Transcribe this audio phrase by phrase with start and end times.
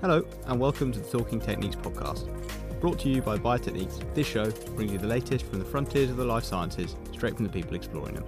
[0.00, 2.26] Hello, and welcome to the Talking Techniques podcast.
[2.80, 6.16] Brought to you by Biotechniques, this show brings you the latest from the frontiers of
[6.16, 8.24] the life sciences, straight from the people exploring them.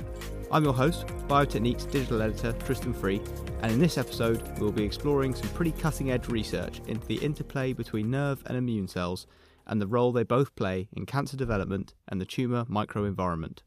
[0.51, 3.23] I'm your host, Biotechniques digital editor Tristan Free,
[3.63, 7.73] and in this episode, we'll be exploring some pretty cutting edge research into the interplay
[7.73, 9.27] between nerve and immune cells
[9.67, 13.61] and the role they both play in cancer development and the tumour microenvironment.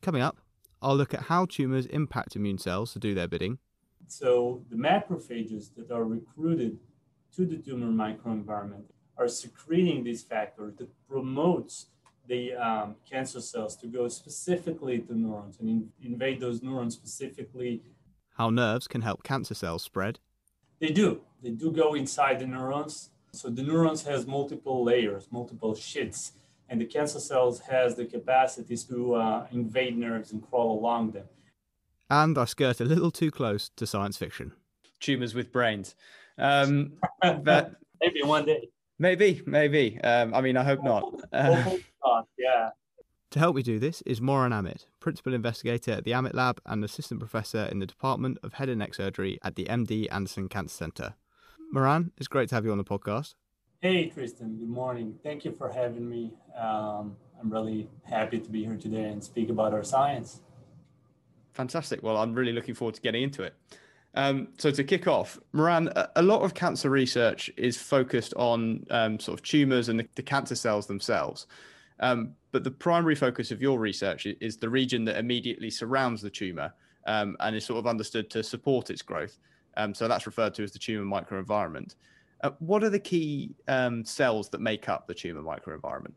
[0.00, 0.36] Coming up,
[0.80, 3.58] I'll look at how tumours impact immune cells to do their bidding.
[4.06, 6.78] So, the macrophages that are recruited
[7.36, 8.84] to the tumor microenvironment
[9.16, 11.86] are secreting these factors that promotes
[12.26, 17.82] the um, cancer cells to go specifically to neurons and in- invade those neurons specifically.
[18.36, 20.18] How nerves can help cancer cells spread.
[20.78, 21.22] They do.
[21.42, 23.10] They do go inside the neurons.
[23.32, 26.32] So the neurons has multiple layers, multiple sheets,
[26.68, 31.26] and the cancer cells has the capacities to uh, invade nerves and crawl along them.
[32.10, 34.52] And I skirt a little too close to science fiction.
[35.00, 35.94] Tumors with brains.
[36.38, 36.92] Um,
[37.22, 38.68] but maybe one day.
[38.98, 40.00] Maybe, maybe.
[40.00, 41.12] Um, I mean, I hope not.
[42.00, 42.70] Uh, yeah.
[43.32, 46.82] To help me do this is Moran Amit, Principal Investigator at the Amit Lab and
[46.82, 50.74] Assistant Professor in the Department of Head and Neck Surgery at the MD Anderson Cancer
[50.74, 51.14] Center.
[51.70, 53.34] Moran, it's great to have you on the podcast.
[53.80, 54.56] Hey, Tristan.
[54.56, 55.18] Good morning.
[55.22, 56.32] Thank you for having me.
[56.58, 60.40] Um, I'm really happy to be here today and speak about our science.
[61.52, 62.02] Fantastic.
[62.02, 63.54] Well, I'm really looking forward to getting into it.
[64.14, 69.20] Um, so to kick off, Moran, a lot of cancer research is focused on um,
[69.20, 71.46] sort of tumors and the, the cancer cells themselves.
[72.00, 76.30] Um, but the primary focus of your research is the region that immediately surrounds the
[76.30, 76.72] tumor
[77.06, 79.38] um, and is sort of understood to support its growth.
[79.76, 81.94] Um, so that's referred to as the tumor microenvironment.
[82.42, 86.14] Uh, what are the key um, cells that make up the tumor microenvironment?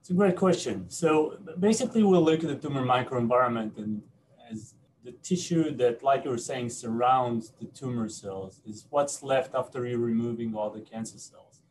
[0.00, 0.88] It's a great question.
[0.88, 4.02] So basically, we'll look at the tumor microenvironment and
[4.50, 4.74] as
[5.06, 9.86] the tissue that, like you were saying, surrounds the tumor cells is what's left after
[9.86, 11.62] you're removing all the cancer cells.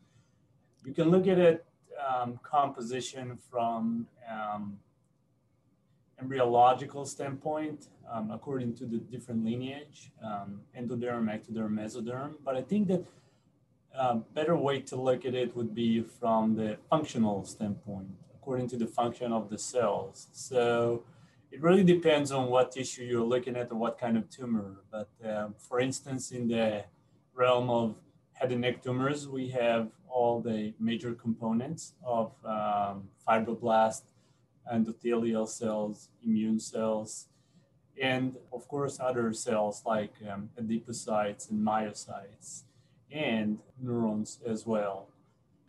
[0.86, 1.66] You can look at it
[2.08, 4.78] um, composition from um,
[6.18, 12.30] embryological standpoint, um, according to the different lineage, um, endoderm, ectoderm, mesoderm.
[12.42, 13.04] But I think that
[13.94, 18.68] a uh, better way to look at it would be from the functional standpoint, according
[18.68, 20.28] to the function of the cells.
[20.32, 21.02] So
[21.56, 24.82] it really depends on what tissue you're looking at and what kind of tumor.
[24.92, 26.84] But um, for instance, in the
[27.32, 27.96] realm of
[28.34, 34.02] head and neck tumors, we have all the major components of um, fibroblast,
[34.70, 37.28] endothelial cells, immune cells,
[38.02, 42.64] and of course other cells like um, adipocytes and myocytes,
[43.10, 45.08] and neurons as well.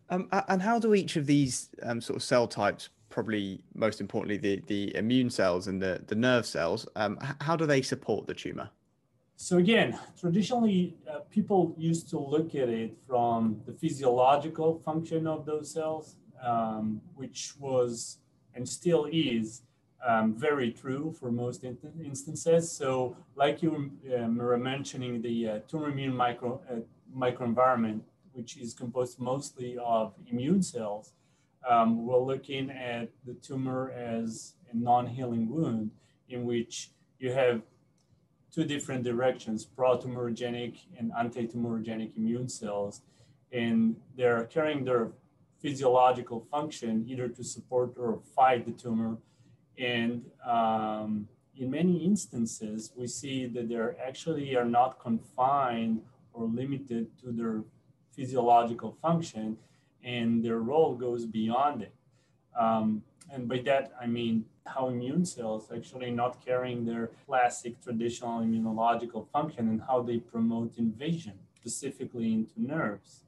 [0.09, 4.38] Um, and how do each of these um, sort of cell types probably most importantly
[4.38, 8.34] the, the immune cells and the, the nerve cells, um, how do they support the
[8.34, 8.69] tumor?
[9.35, 15.46] So again, traditionally, uh, people used to look at it from the physiological function of
[15.46, 18.17] those cells, um, which was
[18.56, 19.62] and still is
[20.06, 22.72] um, very true for most in- instances.
[22.72, 26.79] So, like you um, were mentioning, the uh, tumor immune micro uh,
[27.16, 28.01] microenvironment,
[28.34, 31.13] which is composed mostly of immune cells,
[31.69, 35.91] um, we're looking at the tumor as a non-healing wound
[36.29, 37.62] in which you have
[38.53, 43.01] two different directions, pro-tumorigenic and anti-tumorigenic immune cells,
[43.51, 45.12] and they're carrying their
[45.62, 49.17] physiological function either to support or fight the tumor.
[49.78, 56.01] And um, in many instances, we see that they actually are not confined
[56.34, 57.63] or limited to their
[58.16, 59.57] physiological function
[60.07, 61.94] and their role goes beyond it.
[62.57, 68.40] Um, and by that, I mean how immune cells actually not carrying their classic traditional
[68.40, 73.23] immunological function and how they promote invasion, specifically into nerves.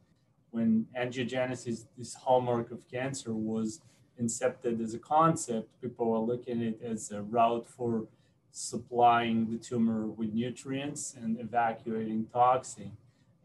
[0.52, 3.82] When angiogenesis, this hallmark of cancer, was
[4.20, 8.08] incepted as a concept, people were looking at it as a route for
[8.52, 12.92] supplying the tumor with nutrients and evacuating toxin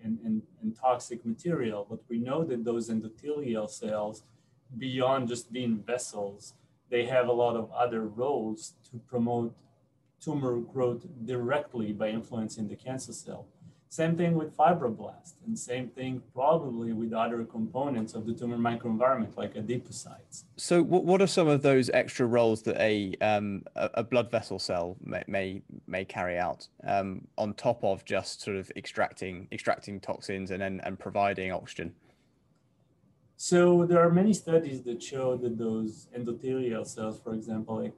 [0.05, 1.87] and, and, and toxic material.
[1.89, 4.23] But we know that those endothelial cells,
[4.79, 6.55] beyond just being vessels,
[6.91, 9.55] they have a lot of other roles to promote
[10.21, 13.47] tumor growth directly by influencing the cancer cell.
[13.95, 19.37] Same thing with fibroblast, and same thing probably with other components of the tumor microenvironment,
[19.37, 20.43] like adipocytes.
[20.57, 24.59] So, what, what are some of those extra roles that a um, a blood vessel
[24.59, 30.01] cell may may, may carry out um, on top of just sort of extracting extracting
[30.01, 31.95] toxins and then and providing oxygen?
[33.37, 37.93] So there are many studies that show that those endothelial cells, for example,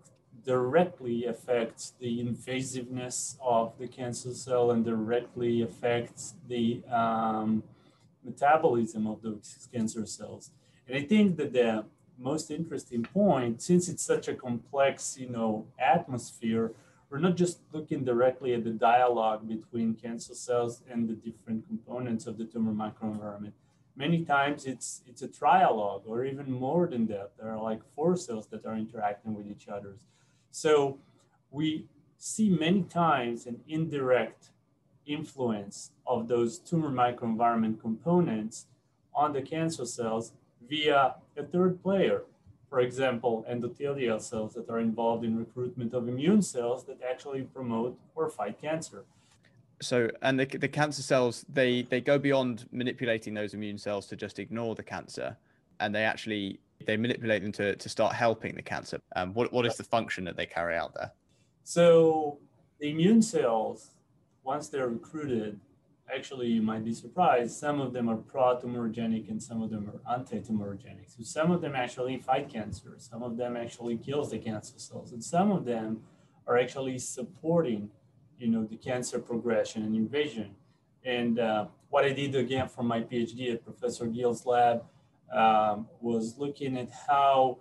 [0.47, 7.63] directly affects the invasiveness of the cancer cell and directly affects the um,
[8.25, 10.53] metabolism of those cancer cells.
[10.87, 11.85] And I think that the
[12.19, 16.73] most interesting point, since it's such a complex, you know, atmosphere,
[17.11, 22.27] we're not just looking directly at the dialogue between cancer cells and the different components
[22.27, 23.53] of the tumor microenvironment.
[23.97, 27.31] Many times it's it's a trialogue or even more than that.
[27.39, 29.97] There are like four cells that are interacting with each other.
[30.57, 30.97] So
[31.51, 31.85] we
[32.17, 34.53] see many times an indirect
[35.05, 38.65] influence of those tumor microenvironment components
[39.15, 40.33] on the cancer cells
[40.67, 42.23] via a third player,
[42.71, 47.99] for example, endothelial cells that are involved in recruitment of immune cells that actually promote
[48.15, 49.05] or fight cancer.
[49.83, 54.17] So, and the, the cancer cells, they, they go beyond manipulating those immune cells to
[54.17, 55.37] just ignore the cancer,
[55.81, 59.01] and they actually they manipulate them to, to start helping the cancer.
[59.15, 61.13] Um, what, what is the function that they carry out there?
[61.65, 62.39] So,
[62.79, 63.93] the immune cells,
[64.45, 65.59] once they're recruited,
[66.13, 70.15] actually you might be surprised some of them are pro-tumorigenic and some of them are
[70.15, 74.79] anti-tumorigenic so some of them actually fight cancer some of them actually kills the cancer
[74.79, 76.01] cells and some of them
[76.47, 77.91] are actually supporting
[78.39, 80.55] you know the cancer progression and invasion
[81.05, 84.85] and uh, what i did again from my phd at professor gill's lab
[85.33, 87.59] um, was looking at how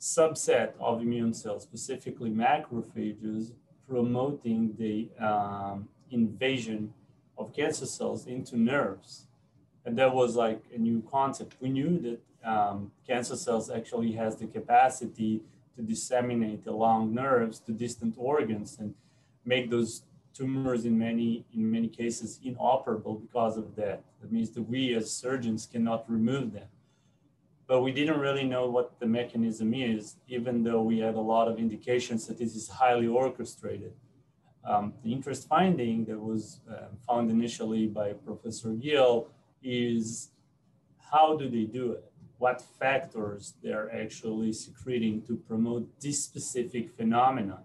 [0.00, 3.52] subset of immune cells specifically macrophages
[3.88, 6.92] promoting the um, invasion
[7.36, 9.26] of cancer cells into nerves.
[9.84, 11.56] And that was like a new concept.
[11.60, 15.42] We knew that um, cancer cells actually has the capacity
[15.76, 18.94] to disseminate along nerves to distant organs and
[19.44, 20.02] make those
[20.34, 24.02] tumors in many in many cases inoperable because of that.
[24.20, 26.68] That means that we as surgeons cannot remove them.
[27.68, 31.48] But we didn't really know what the mechanism is, even though we had a lot
[31.48, 33.92] of indications that this is highly orchestrated.
[34.64, 39.28] Um, the interest finding that was uh, found initially by Professor Gill
[39.62, 40.30] is
[41.10, 42.04] how do they do it?
[42.38, 47.64] What factors they're actually secreting to promote this specific phenomenon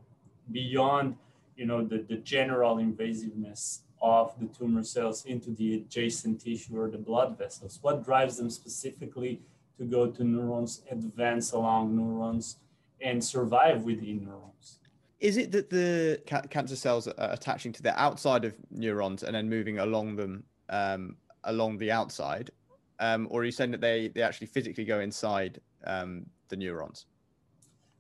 [0.52, 1.16] beyond,
[1.56, 6.90] you know, the, the general invasiveness of the tumor cells into the adjacent tissue or
[6.90, 7.80] the blood vessels?
[7.82, 9.42] What drives them specifically
[9.78, 12.58] to go to neurons, advance along neurons,
[13.02, 14.80] and survive within neurons?
[15.20, 19.36] Is it that the ca- cancer cells are attaching to the outside of neurons and
[19.36, 21.16] then moving along them um,
[21.46, 22.52] along the outside,
[23.00, 27.06] um, or are you saying that they they actually physically go inside um, the neurons?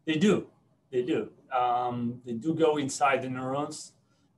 [0.05, 0.47] They do.
[0.91, 1.29] They do.
[1.51, 3.93] Um, they do go inside the neurons.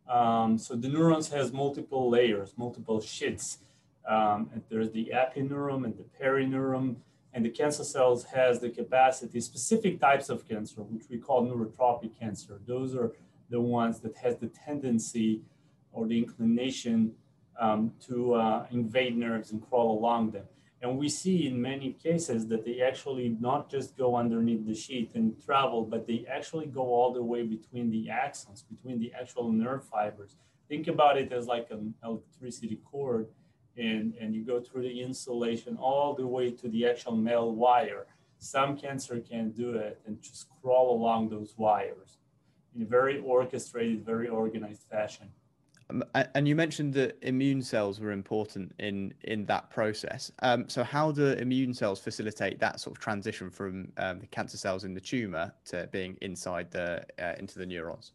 [0.07, 3.59] Um, so the neurons has multiple layers, multiple sheets.
[4.07, 6.97] Um, and there's the epineuron and the perineuron
[7.35, 12.17] and the cancer cells has the capacity, specific types of cancer, which we call neurotrophic
[12.17, 12.61] cancer.
[12.65, 13.11] Those are
[13.49, 15.41] the ones that has the tendency
[15.91, 17.11] or the inclination
[17.59, 20.45] um, to uh, invade nerves and crawl along them.
[20.81, 25.11] And we see in many cases that they actually not just go underneath the sheet
[25.13, 29.51] and travel, but they actually go all the way between the axons, between the actual
[29.51, 30.37] nerve fibers.
[30.69, 33.27] Think about it as like an electricity cord
[33.77, 38.05] and, and you go through the insulation all the way to the actual metal wire.
[38.37, 42.17] Some cancer can do it and just crawl along those wires
[42.75, 45.29] in a very orchestrated, very organized fashion.
[45.89, 50.31] Um, and you mentioned that immune cells were important in in that process.
[50.39, 54.57] Um, so, how do immune cells facilitate that sort of transition from um, the cancer
[54.57, 58.13] cells in the tumor to being inside the uh, into the neurons?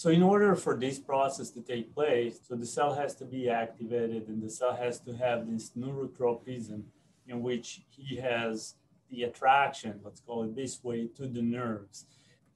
[0.00, 3.50] So in order for this process to take place, so the cell has to be
[3.50, 6.84] activated and the cell has to have this neurotropism
[7.28, 8.76] in which he has
[9.10, 12.06] the attraction, let's call it this way, to the nerves.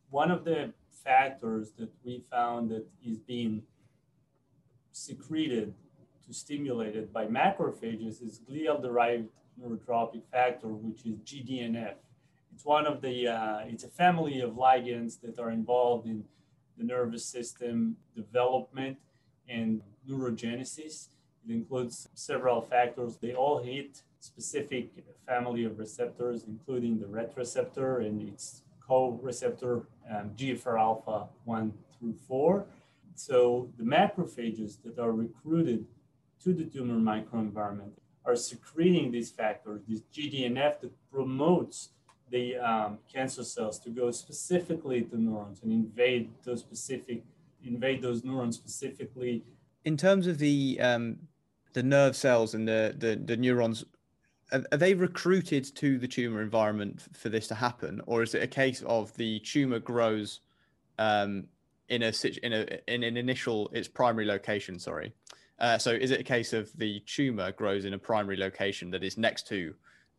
[0.08, 0.72] One of the
[1.04, 3.64] factors that we found that is being
[4.92, 5.74] secreted
[6.26, 9.28] to stimulate it by macrophages is glial-derived
[9.62, 11.96] neurotropic factor, which is GDNF.
[12.54, 16.24] It's one of the, uh, it's a family of ligands that are involved in
[16.78, 18.98] the nervous system development
[19.48, 21.08] and neurogenesis.
[21.46, 23.16] It includes several factors.
[23.16, 24.90] They all hit specific
[25.26, 32.14] family of receptors, including the RET receptor and its co-receptor um, GFR alpha 1 through
[32.26, 32.66] 4.
[33.14, 35.86] So the macrophages that are recruited
[36.42, 37.92] to the tumor microenvironment
[38.24, 41.90] are secreting these factors, this GDNF that promotes
[42.34, 47.22] the um, cancer cells to go specifically to neurons and invade those specific
[47.64, 49.44] invade those neurons specifically.
[49.84, 51.16] In terms of the um,
[51.74, 53.84] the nerve cells and the the, the neurons
[54.50, 58.42] are, are they recruited to the tumor environment for this to happen, or is it
[58.42, 60.40] a case of the tumor grows
[60.98, 61.44] um,
[61.88, 62.12] in a
[62.42, 64.76] in a in an initial its primary location?
[64.80, 65.14] Sorry.
[65.60, 69.04] Uh, so is it a case of the tumor grows in a primary location that
[69.04, 69.72] is next to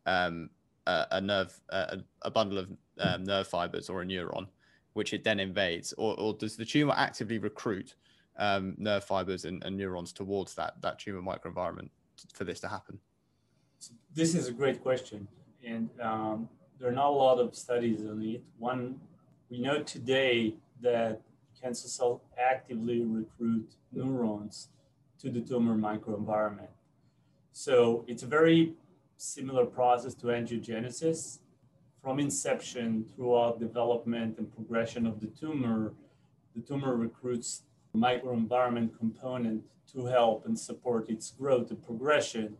[0.06, 0.48] um,
[0.86, 4.46] a, nerve, a, a bundle of um, nerve fibers or a neuron,
[4.92, 7.94] which it then invades, or, or does the tumor actively recruit
[8.38, 11.88] um, nerve fibers and, and, neurons towards that that tumor microenvironment
[12.34, 12.98] for this to happen?
[14.14, 15.26] This is a great question,
[15.64, 18.42] and um, there are not a lot of studies on it.
[18.58, 19.00] One,
[19.50, 21.20] we know today that
[21.60, 24.68] cancer cells actively recruit neurons
[25.18, 26.68] to the tumor microenvironment.
[27.52, 28.74] So it's a very
[29.16, 31.38] similar process to angiogenesis.
[32.02, 35.94] From inception throughout development and progression of the tumor,
[36.54, 37.62] the tumor recruits
[37.96, 42.56] microenvironment component to help and support its growth and progression.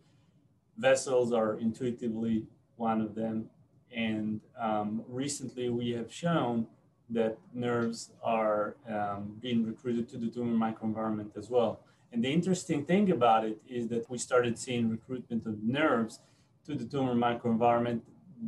[0.77, 2.47] Vessels are intuitively
[2.77, 3.49] one of them.
[3.95, 6.67] And um, recently we have shown
[7.11, 11.81] that nerves are um, being recruited to the tumor microenvironment as well.
[12.13, 16.21] And the interesting thing about it is that we started seeing recruitment of nerves
[16.67, 18.01] to the tumor microenvironment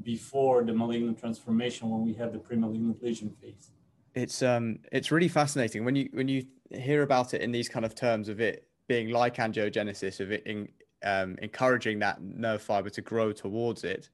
[0.02, 3.70] before the malignant transformation when we have the pre-malignant lesion phase.
[4.14, 5.84] It's um it's really fascinating.
[5.84, 9.10] When you when you hear about it in these kind of terms of it being
[9.10, 10.68] like angiogenesis of it in,
[11.04, 14.08] um, encouraging that nerve fiber to grow towards it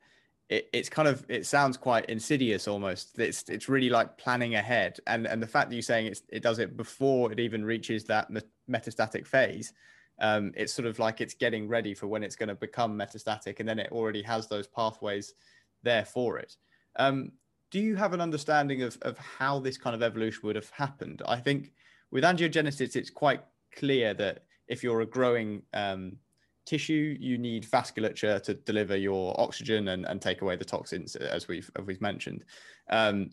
[0.48, 3.18] it, it's kind of it sounds quite insidious almost.
[3.18, 4.98] It's it's really like planning ahead.
[5.06, 8.04] And and the fact that you're saying it's, it does it before it even reaches
[8.04, 8.28] that
[8.70, 9.72] metastatic phase
[10.20, 13.60] um, it's sort of like it's getting ready for when it's going to become metastatic
[13.60, 15.34] and then it already has those pathways
[15.82, 16.56] there for it
[16.96, 17.32] um,
[17.70, 21.22] do you have an understanding of, of how this kind of evolution would have happened
[21.26, 21.72] i think
[22.10, 23.42] with angiogenesis it's quite
[23.76, 26.16] clear that if you're a growing um,
[26.64, 31.48] tissue, you need vasculature to deliver your oxygen and, and take away the toxins, as
[31.48, 32.44] we've as we've mentioned.
[32.90, 33.30] Um,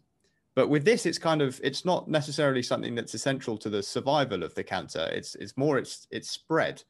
[0.53, 4.43] but with this, it's kind of it's not necessarily something that's essential to the survival
[4.43, 5.09] of the cancer.
[5.11, 6.83] It's it's more it's it's spread,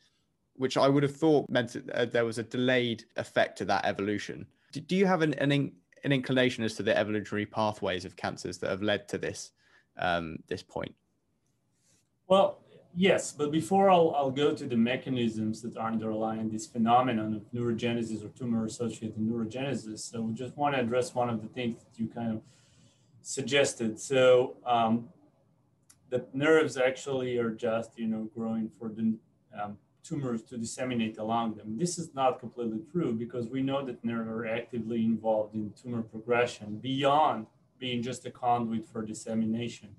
[0.56, 3.86] which I would have thought meant that, uh, there was a delayed effect to that
[3.86, 4.48] evolution.
[4.72, 5.72] Do, do you have an, an
[6.04, 9.52] an inclination as to the evolutionary pathways of cancers that have led to this
[9.98, 10.96] um, this point?
[12.28, 12.58] Well,
[12.94, 17.44] Yes, but before I'll, I'll go to the mechanisms that are underlying this phenomenon of
[17.54, 21.82] neurogenesis or tumor associated neurogenesis, so would just want to address one of the things
[21.84, 22.42] that you kind of
[23.22, 24.00] suggested.
[24.00, 25.10] So, um,
[26.12, 29.16] that nerves actually are just, you know, growing for the
[29.60, 31.78] um, tumors to disseminate along them.
[31.78, 36.02] This is not completely true because we know that nerves are actively involved in tumor
[36.02, 37.48] progression beyond
[37.80, 39.90] being just a conduit for dissemination.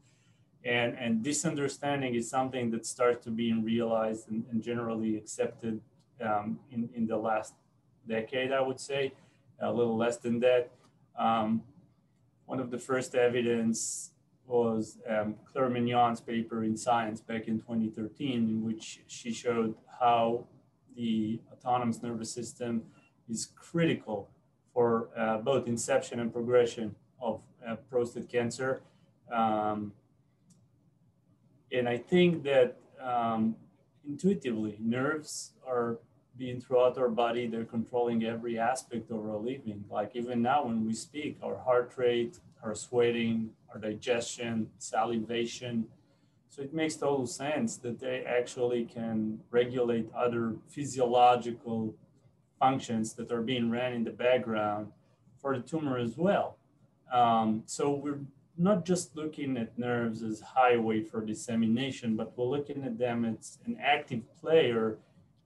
[0.64, 5.80] And, and this understanding is something that starts to be realized and, and generally accepted
[6.20, 7.54] um, in, in the last
[8.06, 9.12] decade, I would say,
[9.60, 10.70] a little less than that.
[11.18, 11.62] Um,
[12.46, 14.10] one of the first evidence
[14.46, 20.44] was um, Claire Mignon's paper in Science back in 2013, in which she showed how
[20.96, 22.82] the autonomous nervous system
[23.28, 24.28] is critical
[24.74, 28.82] for uh, both inception and progression of uh, prostate cancer.
[29.32, 29.92] Um,
[31.70, 33.56] and I think that um,
[34.06, 35.98] intuitively, nerves are
[36.36, 39.84] being throughout our body, they're controlling every aspect of our living.
[39.90, 45.86] Like even now, when we speak, our heart rate, our sweating, our digestion, salivation.
[46.48, 51.94] So it makes total sense that they actually can regulate other physiological
[52.58, 54.92] functions that are being ran in the background
[55.40, 56.56] for the tumor as well.
[57.12, 58.20] Um, so we're
[58.56, 63.58] not just looking at nerves as highway for dissemination, but we're looking at them as
[63.66, 64.98] an active player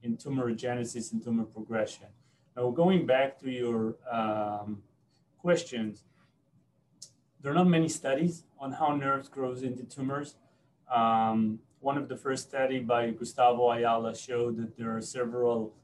[0.06, 2.06] in tumorigenesis and tumor progression.
[2.56, 4.82] Now, going back to your um,
[5.38, 6.04] questions,
[7.40, 10.36] there are not many studies on how nerves grows into tumors.
[10.92, 15.74] Um, one of the first study by Gustavo Ayala showed that there are several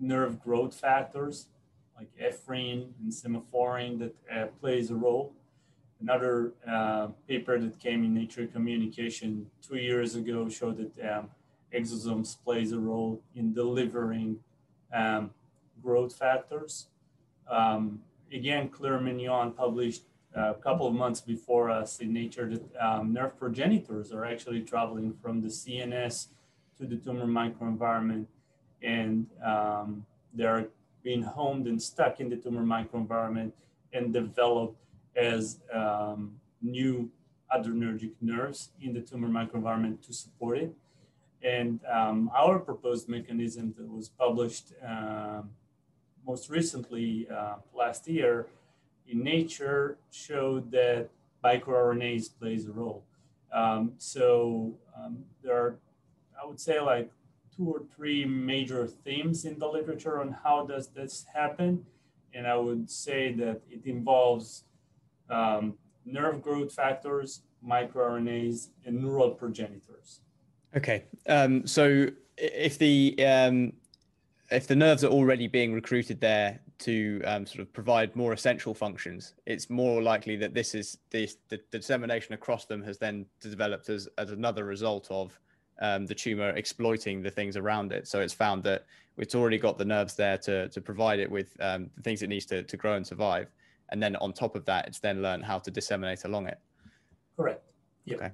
[0.00, 1.48] nerve growth factors
[1.96, 5.34] like ephrin and semaphorin that uh, plays a role
[6.00, 11.30] Another uh, paper that came in Nature Communication two years ago showed that um,
[11.76, 14.38] exosomes plays a role in delivering
[14.92, 15.30] um,
[15.82, 16.88] growth factors.
[17.50, 18.00] Um,
[18.32, 20.02] again, Claire Mignon published
[20.34, 25.14] a couple of months before us in Nature that um, nerve progenitors are actually traveling
[25.22, 26.28] from the CNS
[26.78, 28.26] to the tumor microenvironment
[28.82, 30.04] and um,
[30.34, 30.68] they're
[31.02, 33.52] being homed and stuck in the tumor microenvironment
[33.92, 34.76] and develop
[35.14, 37.08] as um, new
[37.54, 40.74] adrenergic nerves in the tumor microenvironment to support it.
[41.46, 45.50] And um, our proposed mechanism that was published um,
[46.26, 48.46] most recently uh, last year
[49.06, 51.08] in Nature showed that
[51.44, 53.04] microRNAs plays a role.
[53.52, 55.78] Um, so um, there are,
[56.42, 57.12] I would say, like
[57.56, 61.86] two or three major themes in the literature on how does this happen,
[62.34, 64.64] and I would say that it involves
[65.30, 65.74] um,
[66.04, 70.22] nerve growth factors, microRNAs, and neural progenitors.
[70.74, 73.72] Okay, um, so if the um,
[74.50, 78.74] if the nerves are already being recruited there to um, sort of provide more essential
[78.74, 83.26] functions, it's more likely that this is this, the, the dissemination across them has then
[83.40, 85.38] developed as, as another result of
[85.80, 88.06] um, the tumor exploiting the things around it.
[88.06, 91.56] So it's found that it's already got the nerves there to, to provide it with
[91.60, 93.48] um, the things it needs to, to grow and survive.
[93.90, 96.58] And then on top of that, it's then learned how to disseminate along it.
[97.36, 97.62] Correct.
[98.04, 98.18] Yep.
[98.18, 98.30] Okay.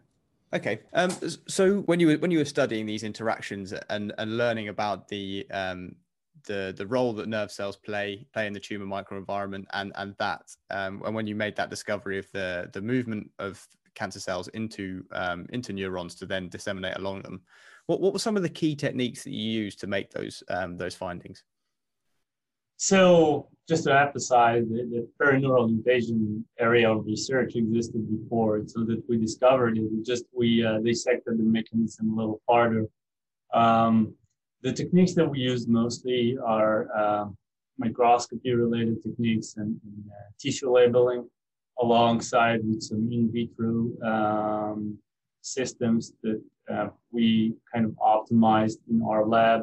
[0.54, 0.80] Okay.
[0.92, 1.10] Um,
[1.48, 5.46] so when you were when you were studying these interactions and, and learning about the
[5.50, 5.96] um,
[6.44, 10.42] the the role that nerve cells play play in the tumor microenvironment and and that
[10.70, 15.04] um, and when you made that discovery of the the movement of cancer cells into
[15.12, 17.40] um, into neurons to then disseminate along them,
[17.86, 20.76] what what were some of the key techniques that you used to make those um,
[20.76, 21.44] those findings?
[22.82, 29.04] So just to emphasize, the, the perineural invasion area of research existed before, so that
[29.08, 29.84] we discovered it.
[29.92, 32.88] We just we uh, dissected the mechanism a little farther.
[33.54, 34.14] Um,
[34.62, 37.26] the techniques that we use mostly are uh,
[37.78, 41.30] microscopy related techniques and, and uh, tissue labeling
[41.80, 44.98] alongside with some in vitro um,
[45.40, 49.62] systems that uh, we kind of optimized in our lab.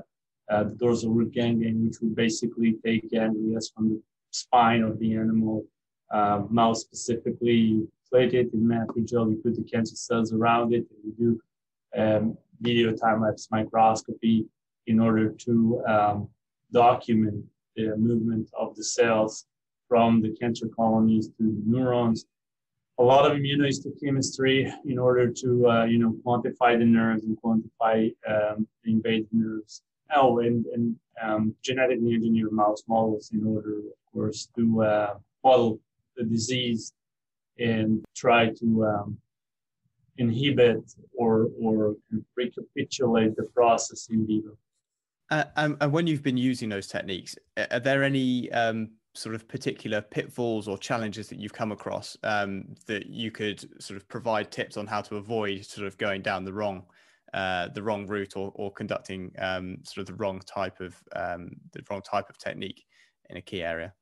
[0.49, 4.01] Uh, the dorsal root ganglion, which we basically take ganglia from the
[4.31, 5.63] spine of the animal,
[6.11, 10.99] uh, mouse specifically, plate it in matrigel, we put the cancer cells around it, and
[11.05, 11.39] we do
[11.95, 14.45] um, video time lapse microscopy
[14.87, 16.29] in order to um,
[16.71, 17.43] document
[17.75, 19.45] the movement of the cells
[19.87, 22.25] from the cancer colonies to the neurons.
[22.99, 28.13] A lot of immunohistochemistry in order to, uh, you know, quantify the nerves and quantify
[28.27, 29.83] um, the invaded nerves.
[30.15, 35.79] Oh, and, and um, genetically engineered mouse models in order, of course, to uh, model
[36.17, 36.93] the disease
[37.59, 39.17] and try to um,
[40.17, 40.81] inhibit
[41.17, 41.95] or, or
[42.35, 44.57] recapitulate the process in vivo.
[45.31, 47.35] Uh, and, and, when you've been using those techniques,
[47.69, 52.65] are there any um, sort of particular pitfalls or challenges that you've come across um,
[52.87, 56.43] that you could sort of provide tips on how to avoid sort of going down
[56.43, 56.83] the wrong
[57.33, 61.51] uh, the wrong route or, or conducting um, sort of the wrong type of um,
[61.73, 62.85] the wrong type of technique
[63.29, 63.93] in a key area?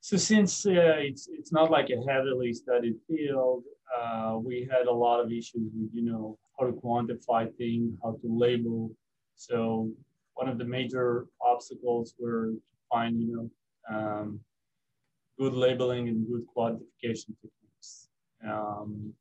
[0.00, 3.64] So since uh, it's it's not like a heavily studied field,
[3.98, 8.12] uh, we had a lot of issues with you know how to quantify things, how
[8.12, 8.90] to label
[9.40, 9.90] so
[10.34, 12.60] one of the major obstacles were to
[12.90, 14.40] find, you know, um,
[15.38, 18.08] good labeling and good quantification techniques.
[18.46, 19.14] Um,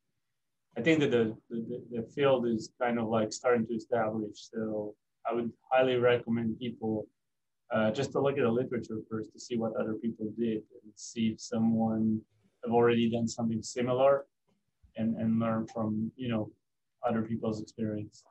[0.79, 4.47] I think that the, the, the, field is kind of like starting to establish.
[4.49, 4.95] So
[5.29, 7.05] I would highly recommend people
[7.69, 10.93] uh, just to look at the literature first to see what other people did and
[10.95, 12.21] see if someone
[12.63, 14.25] have already done something similar
[14.95, 16.49] and, and learn from, you know,
[17.05, 18.23] other people's experience.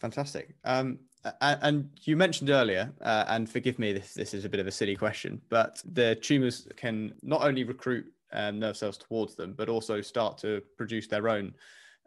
[0.00, 0.56] Fantastic.
[0.64, 0.98] Um,
[1.40, 4.72] and you mentioned earlier, uh, and forgive me, this this is a bit of a
[4.72, 9.68] silly question, but the tumors can not only recruit um, nerve cells towards them, but
[9.68, 11.54] also start to produce their own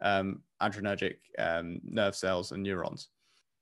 [0.02, 3.10] um, adrenergic um, nerve cells and neurons.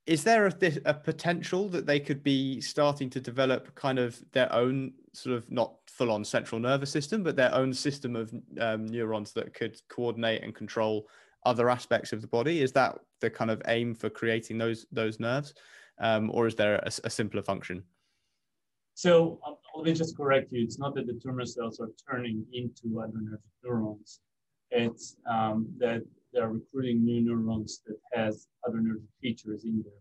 [0.05, 0.53] Is there a,
[0.85, 5.51] a, potential that they could be starting to develop kind of their own sort of
[5.51, 9.77] not full on central nervous system, but their own system of um, neurons that could
[9.89, 11.07] coordinate and control
[11.45, 12.61] other aspects of the body?
[12.61, 15.53] Is that the kind of aim for creating those those nerves,
[15.99, 17.83] um, or is there a, a, simpler function?
[18.93, 19.39] So
[19.77, 20.63] let me just correct you.
[20.63, 24.19] It's not that the tumor cells are turning into adrenergic neurons.
[24.71, 26.01] It's um, that
[26.33, 29.93] they're recruiting new neurons that has adrenergic features in there.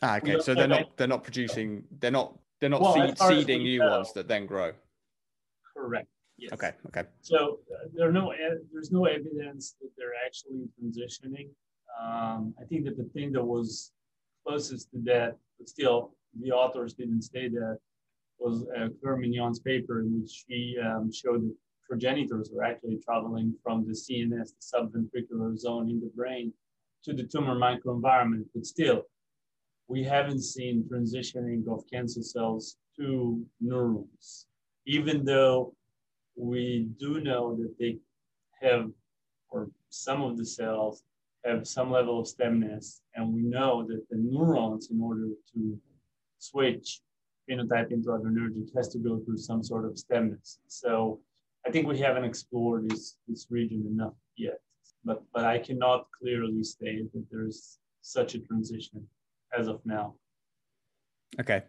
[0.00, 0.40] Ah, okay.
[0.40, 4.12] So they're not they're not producing they're not they're not well, seed, seeding new ones
[4.14, 4.72] that then grow.
[5.76, 6.08] Correct.
[6.38, 6.52] Yes.
[6.54, 6.72] Okay.
[6.86, 7.04] Okay.
[7.20, 8.32] So uh, there are no
[8.72, 11.50] there's no evidence that they're actually transitioning.
[12.02, 13.92] Um, I think that the thing that was
[14.44, 17.78] closest to that, but still the authors didn't say that,
[18.42, 21.54] was uh, Claire Mignon's paper in which she um, showed that
[21.88, 26.52] progenitors are actually traveling from the CNS, the subventricular zone in the brain,
[27.04, 28.44] to the tumor microenvironment.
[28.54, 29.02] But still,
[29.88, 34.46] we haven't seen transitioning of cancer cells to neurons,
[34.86, 35.74] even though
[36.36, 37.98] we do know that they
[38.60, 38.90] have,
[39.50, 41.02] or some of the cells
[41.44, 45.78] have some level of stemness, and we know that the neurons, in order to
[46.38, 47.00] switch
[47.48, 50.58] phenotype into adrenergic has to go through some sort of stemness.
[50.68, 51.20] So
[51.66, 54.60] I think we haven't explored this, this region enough yet,
[55.04, 59.06] but, but I cannot clearly state that there's such a transition
[59.56, 60.14] as of now.
[61.40, 61.62] Okay.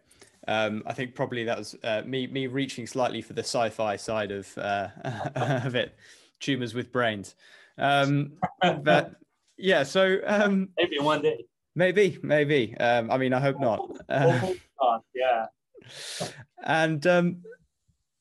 [0.47, 4.31] Um, I think probably that was uh, me me reaching slightly for the sci-fi side
[4.31, 4.89] of uh,
[5.35, 5.95] of it,
[6.41, 7.35] tumors with brains.
[7.77, 9.13] Um, but
[9.57, 11.45] yeah, so um, maybe one day.
[11.75, 12.75] Maybe, maybe.
[12.77, 13.89] Um, I mean, I hope not.
[14.09, 14.51] Uh,
[15.15, 15.45] yeah.
[16.63, 17.37] And um,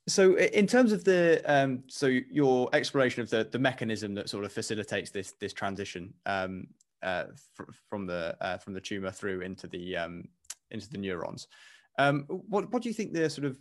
[0.08, 4.44] so, in terms of the um, so your exploration of the the mechanism that sort
[4.44, 6.66] of facilitates this this transition um,
[7.02, 10.24] uh, fr- from the uh, from the tumor through into the um,
[10.70, 11.46] into the neurons.
[11.98, 13.58] Um, what what do you think the sort of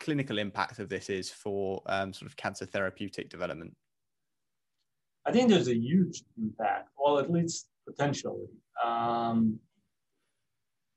[0.00, 3.74] clinical impact of this is for um, sort of cancer therapeutic development?
[5.24, 8.46] I think there's a huge impact, well, at least potentially.
[8.84, 9.60] Um,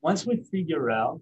[0.02, 1.22] once we figure out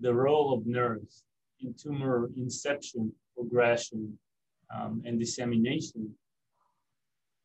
[0.00, 1.24] the role of nerves
[1.60, 4.16] in tumor inception, progression,
[4.74, 6.14] um, and dissemination,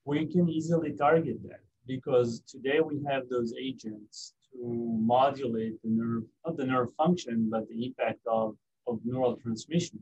[0.05, 4.59] we can easily target that because today we have those agents to
[5.01, 8.55] modulate the nerve, not the nerve function, but the impact of,
[8.87, 9.99] of neural transmission.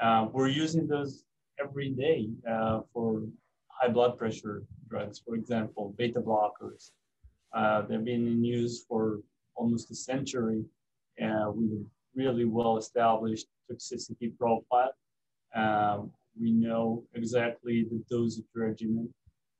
[0.00, 1.24] Uh, we're using those
[1.60, 3.22] every day uh, for
[3.68, 6.90] high blood pressure drugs, for example, beta blockers.
[7.52, 9.20] Uh, they've been in use for
[9.56, 10.64] almost a century
[11.22, 14.92] uh, with a really well established toxicity profile.
[15.54, 19.12] Um, we know exactly the dosage regimen.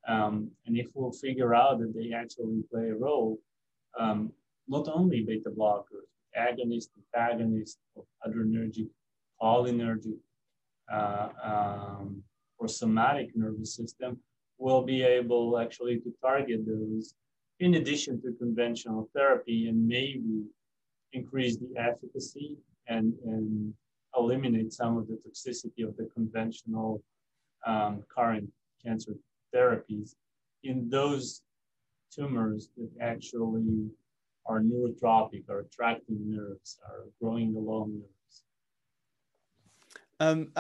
[0.07, 3.39] Um, and if we'll figure out that they actually play a role,
[3.99, 4.33] um,
[4.69, 8.89] not only beta blockers, agonists, antagonists, of adrenergic,
[9.41, 10.19] cholinergic,
[10.93, 12.23] uh, um,
[12.59, 14.19] or somatic nervous system,
[14.59, 17.15] we'll be able actually to target those
[17.61, 20.43] in addition to conventional therapy and maybe
[21.15, 23.73] increase the efficacy and, and
[24.17, 27.03] eliminate some of the toxicity of the conventional
[27.67, 28.51] um, current
[28.85, 29.15] cancer
[29.55, 30.15] therapies
[30.63, 31.43] in those
[32.15, 33.89] tumors that actually
[34.47, 38.43] are neurotropic, are attracting nerves, are growing along nerves.
[40.21, 40.53] Um,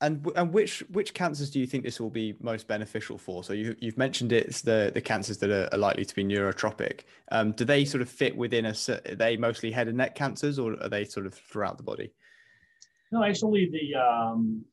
[0.00, 3.42] and and which which cancers do you think this will be most beneficial for?
[3.42, 7.00] So you you've mentioned it's the the cancers that are, are likely to be neurotropic.
[7.30, 8.74] Um, do they sort of fit within a?
[8.88, 12.12] Are they mostly head and neck cancers, or are they sort of throughout the body?
[13.10, 14.64] No, actually, the um,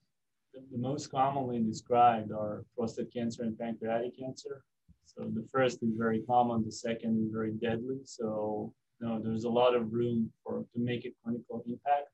[0.54, 4.64] the, most commonly described are prostate cancer and pancreatic cancer.
[5.06, 8.00] So the first is very common, the second is very deadly.
[8.04, 12.10] So know, there's a lot of room for to make a clinical impact.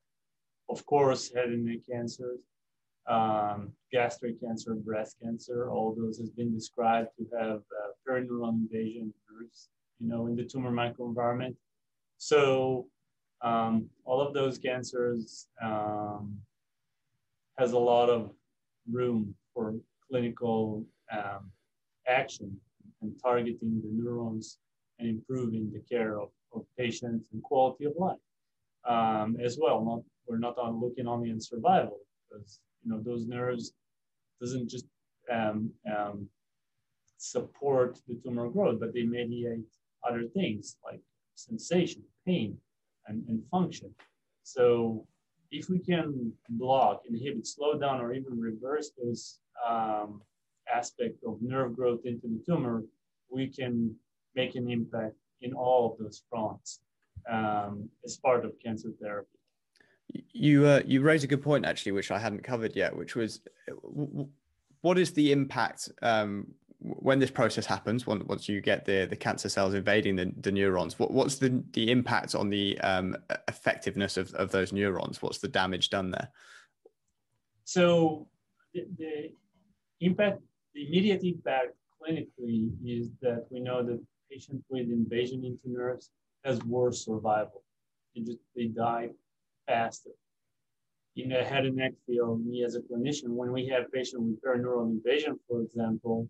[0.69, 2.39] Of course, head and neck cancers,
[3.07, 9.13] um, gastric cancer, breast cancer, all those has been described to have uh, perineural invasion
[9.31, 11.55] nerves, you know, in the tumor microenvironment.
[12.17, 12.87] So
[13.41, 16.37] um, all of those cancers um,
[17.57, 18.31] has a lot of
[18.91, 19.75] room for
[20.09, 21.51] clinical um,
[22.07, 22.55] action
[23.01, 24.57] and targeting the neurons
[24.99, 28.17] and improving the care of, of patients and quality of life
[28.87, 29.83] um, as well.
[29.83, 33.73] Not, we're not on looking only in survival because you know those nerves
[34.41, 34.85] doesn't just
[35.31, 36.27] um, um,
[37.17, 39.65] support the tumor growth, but they mediate
[40.07, 41.01] other things like
[41.35, 42.57] sensation, pain,
[43.07, 43.93] and, and function.
[44.43, 45.05] So
[45.51, 50.21] if we can block, inhibit, slow down, or even reverse those um,
[50.73, 52.83] aspect of nerve growth into the tumor,
[53.29, 53.95] we can
[54.35, 56.79] make an impact in all of those fronts
[57.29, 59.38] um, as part of cancer therapy.
[60.31, 63.41] You uh, you raise a good point actually, which I hadn't covered yet, which was
[64.81, 66.47] what is the impact um,
[66.79, 68.07] when this process happens?
[68.07, 71.91] Once you get the the cancer cells invading the, the neurons, what, what's the the
[71.91, 73.15] impact on the um,
[73.47, 75.21] effectiveness of, of those neurons?
[75.21, 76.29] What's the damage done there?
[77.65, 78.27] So
[78.73, 79.31] the, the
[80.01, 80.41] impact
[80.73, 86.11] the immediate impact clinically is that we know that patients with invasion into nerves
[86.45, 87.63] has worse survival.
[88.15, 89.09] They just they die
[89.69, 90.09] faster.
[91.15, 94.41] In the head and neck field, me as a clinician, when we have patients with
[94.41, 96.27] perineural invasion, for example,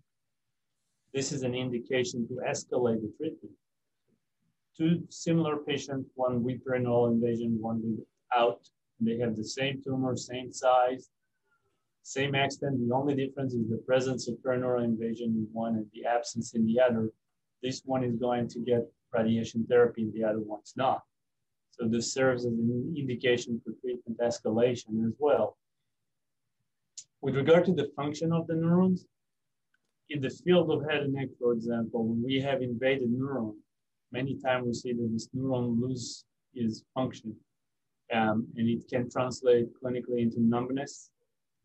[1.14, 3.56] this is an indication to escalate the treatment.
[4.78, 8.60] Two similar patients, one with perineural invasion, one without,
[9.00, 11.10] they have the same tumor, same size,
[12.04, 12.76] same extent.
[12.80, 16.66] The only difference is the presence of perineural invasion in one and the absence in
[16.66, 17.10] the other.
[17.64, 18.82] This one is going to get
[19.14, 21.04] radiation therapy and the other one's not.
[21.80, 25.58] So this serves as an indication for treatment escalation as well.
[27.22, 29.06] With regard to the function of the neurons,
[30.10, 33.54] in the field of head and neck, for example, when we have invaded neuron,
[34.12, 37.36] many times we see that this neuron lose is function.
[38.14, 41.12] Um, and it can translate clinically into numbness,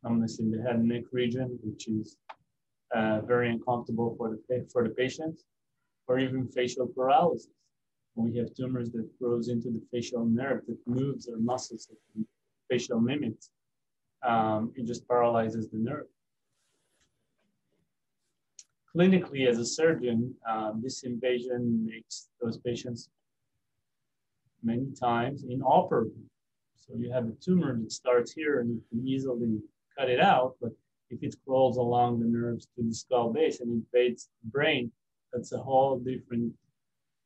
[0.03, 2.17] numbness in the head and neck region, which is
[2.95, 5.41] uh, very uncomfortable for the, for the patient,
[6.07, 7.49] or even facial paralysis.
[8.17, 11.89] We have tumors that grows into the facial nerve that moves our muscles,
[12.71, 13.51] facial mimics.
[14.23, 16.07] Um, it just paralyzes the nerve
[18.97, 23.09] clinically as a surgeon, um, this invasion makes those patients
[24.63, 26.23] many times inoperable.
[26.77, 29.59] So you have a tumor that starts here and you can easily
[29.99, 30.71] cut it out, but
[31.11, 34.91] if it crawls along the nerves to the skull base and invades the brain,
[35.33, 36.53] that's a whole different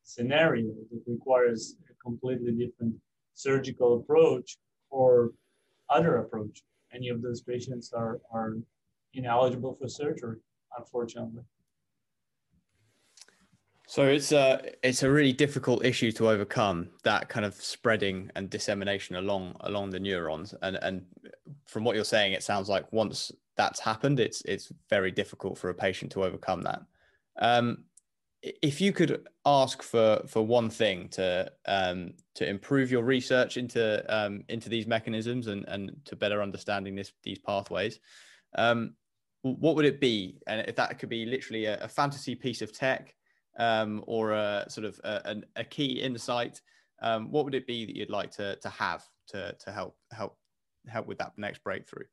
[0.09, 2.95] scenario that requires a completely different
[3.35, 4.57] surgical approach
[4.91, 5.33] or
[5.91, 6.63] other approach.
[6.95, 8.55] Any of those patients are, are
[9.13, 10.39] ineligible for surgery,
[10.79, 11.43] unfortunately.
[13.87, 18.51] So it's a it's a really difficult issue to overcome that kind of spreading and
[18.51, 21.07] dissemination along along the neurons and and
[21.65, 25.71] from what you're saying it sounds like once that's happened it's it's very difficult for
[25.71, 26.83] a patient to overcome that.
[27.41, 27.85] Um,
[28.43, 34.05] if you could ask for for one thing to um, to improve your research into
[34.09, 37.99] um, into these mechanisms and and to better understanding this these pathways,
[38.57, 38.95] um,
[39.43, 40.41] what would it be?
[40.47, 43.15] And if that could be literally a, a fantasy piece of tech
[43.59, 46.61] um, or a sort of a, a key insight,
[47.03, 50.37] um, what would it be that you'd like to, to have to, to help help
[50.87, 52.07] help with that next breakthrough?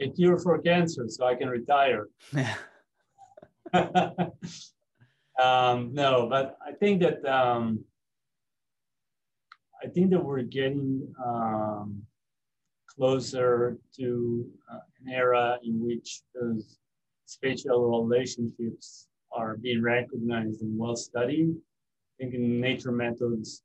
[0.00, 2.08] A cure for cancer, so I can retire.
[5.40, 7.84] um, no, but I think that um,
[9.82, 12.02] I think that we're getting um,
[12.86, 16.78] closer to uh, an era in which those
[17.26, 21.50] spatial relationships are being recognized and well studied.
[21.50, 23.62] I think in Nature Methods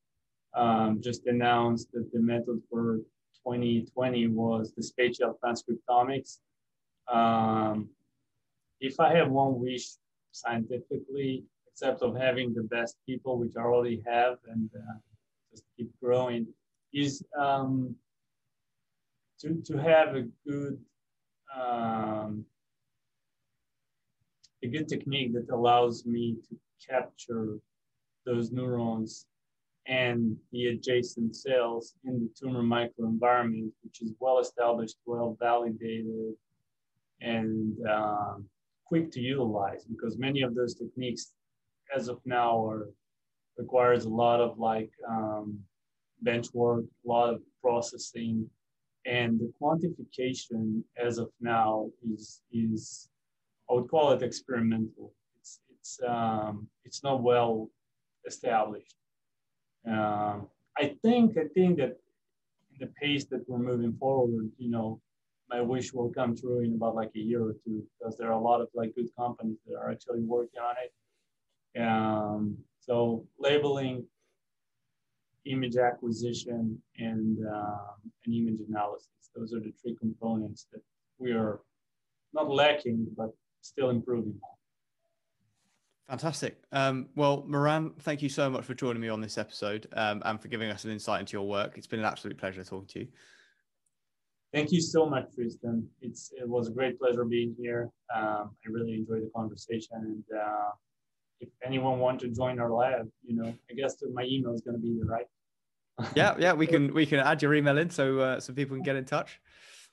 [0.55, 2.97] um, just announced that the method for
[3.45, 6.39] 2020 was the spatial transcriptomics.
[7.07, 7.89] Um,
[8.81, 9.87] if I have one wish
[10.31, 11.43] scientifically,
[11.79, 14.97] except of having the best people, which I already have, and uh,
[15.49, 16.45] just keep growing,
[16.93, 17.95] is um,
[19.39, 20.77] to, to have a good
[21.57, 22.43] um,
[24.61, 27.57] a good technique that allows me to capture
[28.25, 29.25] those neurons
[29.87, 36.33] and the adjacent cells in the tumor microenvironment, which is well established, well validated,
[37.21, 38.45] and um,
[38.85, 41.31] quick to utilize because many of those techniques,
[41.95, 42.89] as of now, are
[43.57, 45.59] requires a lot of like um,
[46.21, 48.49] bench work, a lot of processing,
[49.05, 53.09] and the quantification as of now is is
[53.69, 55.13] I would call it experimental.
[55.37, 57.69] It's it's um, it's not well
[58.25, 58.95] established.
[59.87, 60.47] Um,
[60.77, 61.97] I think I think that
[62.71, 65.01] in the pace that we're moving forward, you know,
[65.49, 68.39] my wish will come true in about like a year or two because there are
[68.39, 70.93] a lot of like good companies that are actually working on it.
[71.77, 74.05] Um, so labeling,
[75.45, 79.09] image acquisition, and um, an image analysis.
[79.35, 80.81] Those are the three components that
[81.17, 81.61] we are
[82.33, 83.29] not lacking, but
[83.61, 84.39] still improving.
[86.09, 86.57] Fantastic.
[86.71, 90.41] Um, well, Moran, thank you so much for joining me on this episode um, and
[90.41, 91.77] for giving us an insight into your work.
[91.77, 93.07] It's been an absolute pleasure talking to you.
[94.51, 95.87] Thank you so much, Tristan.
[96.01, 97.91] It's it was a great pleasure being here.
[98.15, 100.71] Um, I really enjoyed the conversation, and uh,
[101.39, 104.75] if anyone wants to join our lab, you know, I guess my email is going
[104.75, 105.25] to be there, right?
[106.15, 108.83] yeah, yeah, we can we can add your email in so uh, so people can
[108.83, 109.39] get in touch.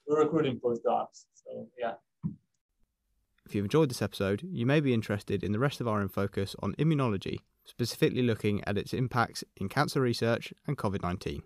[0.06, 1.94] We're recruiting postdocs, so yeah.
[3.44, 6.08] If you've enjoyed this episode, you may be interested in the rest of our in
[6.08, 11.42] focus on immunology, specifically looking at its impacts in cancer research and COVID 19.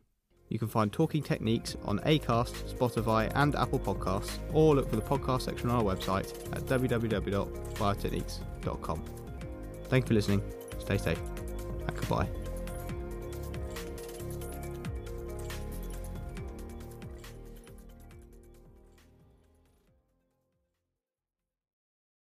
[0.50, 5.02] You can find Talking Techniques on Acast, Spotify, and Apple Podcasts, or look for the
[5.02, 9.04] podcast section on our website at www.biotechniques.com.
[9.90, 10.42] Thank you for listening,
[10.79, 11.20] stay safe,
[11.87, 12.39] and goodbye.